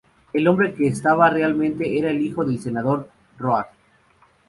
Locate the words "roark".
3.37-3.69